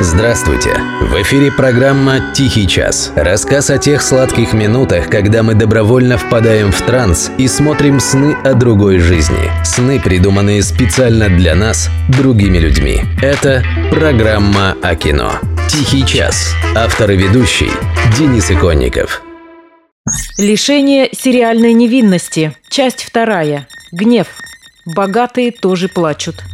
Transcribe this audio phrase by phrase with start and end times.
[0.00, 0.76] Здравствуйте!
[1.00, 3.12] В эфире программа «Тихий час».
[3.16, 8.54] Рассказ о тех сладких минутах, когда мы добровольно впадаем в транс и смотрим сны о
[8.54, 9.50] другой жизни.
[9.64, 13.00] Сны, придуманные специально для нас, другими людьми.
[13.20, 15.32] Это программа о кино.
[15.68, 16.54] «Тихий час».
[16.76, 17.70] Автор и ведущий
[18.16, 19.20] Денис Иконников.
[20.38, 22.54] Лишение сериальной невинности.
[22.68, 23.66] Часть вторая.
[23.90, 24.28] Гнев.
[24.86, 26.44] Богатые тоже плачут.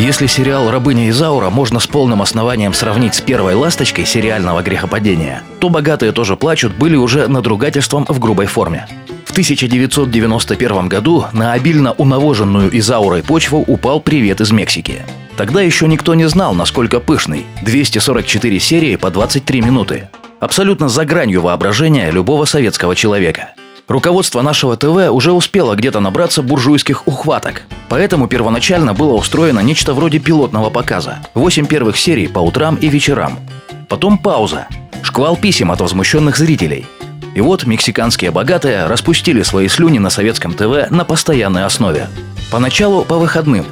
[0.00, 5.68] Если сериал «Рабыня Изаура» можно с полным основанием сравнить с первой ласточкой сериального грехопадения, то
[5.68, 8.88] «Богатые тоже плачут» были уже надругательством в грубой форме.
[9.26, 15.02] В 1991 году на обильно унавоженную Изаурой почву упал привет из Мексики.
[15.36, 20.08] Тогда еще никто не знал, насколько пышный– 244 серии по 23 минуты.
[20.40, 23.50] Абсолютно за гранью воображения любого советского человека.
[23.90, 27.62] Руководство нашего ТВ уже успело где-то набраться буржуйских ухваток.
[27.88, 31.18] Поэтому первоначально было устроено нечто вроде пилотного показа.
[31.34, 33.40] Восемь первых серий по утрам и вечерам.
[33.88, 34.68] Потом пауза.
[35.02, 36.86] Шквал писем от возмущенных зрителей.
[37.34, 42.06] И вот мексиканские богатые распустили свои слюни на советском ТВ на постоянной основе.
[42.52, 43.66] Поначалу по выходным.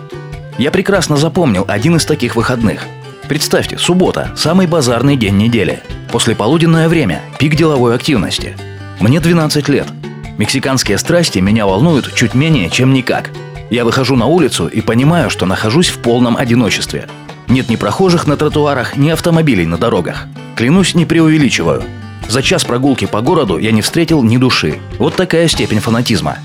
[0.59, 2.83] Я прекрасно запомнил один из таких выходных.
[3.29, 5.81] Представьте, суббота, самый базарный день недели.
[6.11, 8.57] Послеполуденное время, пик деловой активности.
[8.99, 9.87] Мне 12 лет.
[10.39, 13.31] Мексиканские страсти меня волнуют чуть менее, чем никак.
[13.71, 17.09] Я выхожу на улицу и понимаю, что нахожусь в полном одиночестве.
[17.49, 20.27] Нет ни прохожих на тротуарах, ни автомобилей на дорогах.
[20.55, 21.83] Клянусь, не преувеличиваю.
[22.29, 24.79] За час прогулки по городу я не встретил ни души.
[24.99, 26.39] Вот такая степень фанатизма.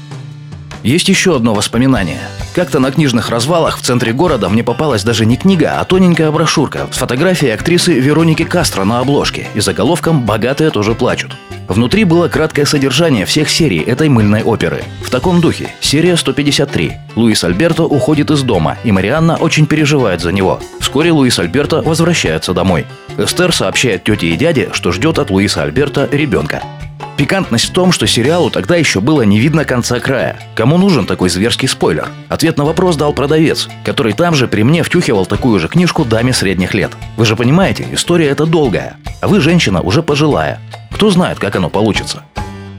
[0.81, 2.21] Есть еще одно воспоминание.
[2.55, 6.87] Как-то на книжных развалах в центре города мне попалась даже не книга, а тоненькая брошюрка
[6.91, 11.37] с фотографией актрисы Вероники Кастро на обложке и заголовком «Богатые тоже плачут».
[11.67, 14.83] Внутри было краткое содержание всех серий этой мыльной оперы.
[15.01, 15.69] В таком духе.
[15.79, 16.93] Серия 153.
[17.15, 20.59] Луис Альберто уходит из дома, и Марианна очень переживает за него.
[20.79, 22.85] Вскоре Луис Альберто возвращается домой.
[23.17, 26.63] Эстер сообщает тете и дяде, что ждет от Луиса Альберто ребенка.
[27.15, 30.39] Пикантность в том, что сериалу тогда еще было не видно конца края.
[30.55, 32.07] Кому нужен такой зверский спойлер?
[32.27, 36.33] Ответ на вопрос дал продавец, который там же при мне втюхивал такую же книжку даме
[36.33, 36.91] средних лет.
[37.15, 40.59] Вы же понимаете, история эта долгая, а вы женщина уже пожилая.
[41.03, 42.23] Кто знает, как оно получится.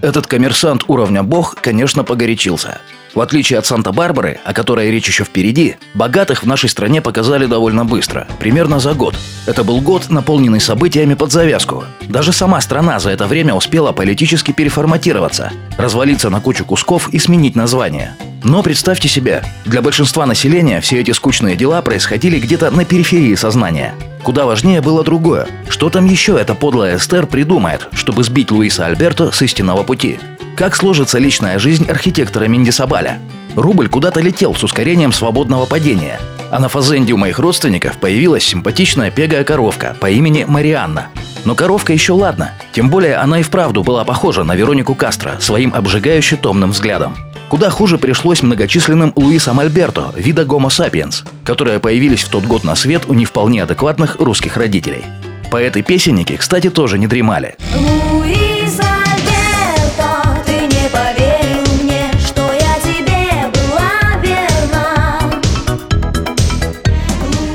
[0.01, 2.79] Этот коммерсант уровня бог, конечно, погорячился.
[3.15, 7.85] В отличие от Санта-Барбары, о которой речь еще впереди, богатых в нашей стране показали довольно
[7.85, 9.15] быстро, примерно за год.
[9.45, 11.85] Это был год, наполненный событиями под завязку.
[12.09, 17.57] Даже сама страна за это время успела политически переформатироваться, развалиться на кучу кусков и сменить
[17.57, 18.17] название.
[18.45, 23.95] Но представьте себе, для большинства населения все эти скучные дела происходили где-то на периферии сознания.
[24.23, 25.47] Куда важнее было другое.
[25.71, 30.19] Что там еще эта подлая Эстер придумает, чтобы сбить Луиса Альберто с истинного пути?
[30.59, 33.19] Как сложится личная жизнь архитектора Миндисабаля?
[33.57, 36.21] Рубль куда-то летел с ускорением свободного падения.
[36.51, 41.07] А на фазенде у моих родственников появилась симпатичная пегая коровка по имени Марианна.
[41.47, 45.75] Но коровка еще ладно, тем более она и вправду была похожа на Веронику Кастро своим
[45.75, 47.17] обжигающе томным взглядом.
[47.49, 52.75] Куда хуже пришлось многочисленным Луисам Альберто, вида Homo sapiens, которые появились в тот год на
[52.75, 55.05] свет у не вполне адекватных русских родителей.
[55.51, 57.55] Поэты-песенники, кстати, тоже не дремали.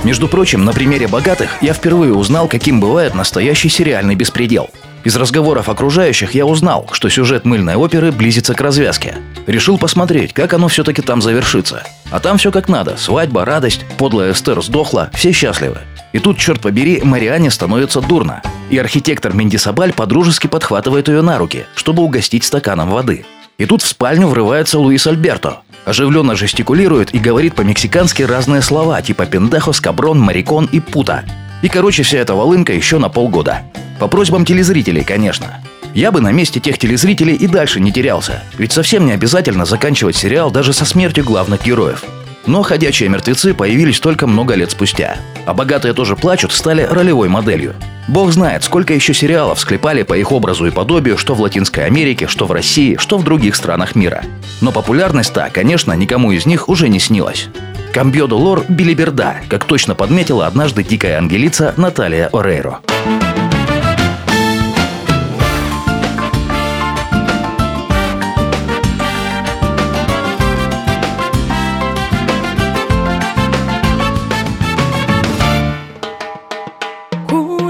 [0.10, 4.72] Между прочим, на примере богатых я впервые узнал, каким бывает настоящий сериальный беспредел.
[5.04, 9.18] Из разговоров окружающих я узнал, что сюжет мыльной оперы близится к развязке.
[9.46, 11.84] Решил посмотреть, как оно все-таки там завершится.
[12.10, 12.98] А там все как надо.
[12.98, 15.78] Свадьба, радость, подлая Эстер сдохла, все счастливы.
[16.12, 18.42] И тут, черт побери, Мариане становится дурно.
[18.72, 23.26] И архитектор Мендисабаль подружески подхватывает ее на руки, чтобы угостить стаканом воды.
[23.60, 25.60] И тут в спальню врывается Луис Альберто.
[25.90, 31.24] Оживленно жестикулирует и говорит по-мексикански разные слова, типа пендехо, скаброн, марикон и пута.
[31.64, 33.64] И короче вся эта волынка еще на полгода.
[34.00, 35.64] По просьбам телезрителей, конечно.
[35.96, 40.16] Я бы на месте тех телезрителей и дальше не терялся, ведь совсем не обязательно заканчивать
[40.16, 42.04] сериал даже со смертью главных героев.
[42.50, 45.18] Но «Ходячие мертвецы» появились только много лет спустя.
[45.46, 47.76] А «Богатые тоже плачут» стали ролевой моделью.
[48.08, 52.26] Бог знает, сколько еще сериалов склепали по их образу и подобию, что в Латинской Америке,
[52.26, 54.24] что в России, что в других странах мира.
[54.62, 57.50] Но популярность та, конечно, никому из них уже не снилась.
[57.94, 62.80] Камбьо Долор Билиберда, как точно подметила однажды дикая ангелица Наталья Орейро.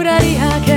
[0.09, 0.68] i lograría que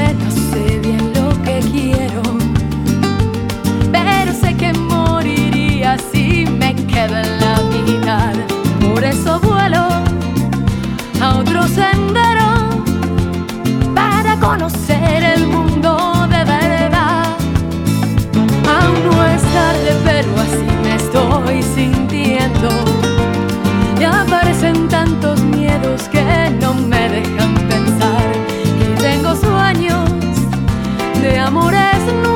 [31.93, 32.32] desnudo.